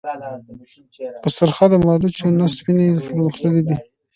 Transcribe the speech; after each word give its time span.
په 1.23 1.29
سرخه 1.37 1.65
د 1.71 1.75
مالوچو 1.85 2.27
نه 2.39 2.45
سپڼسي 2.55 3.01
پرغښتلي 3.05 3.61
كېږي۔ 3.67 3.75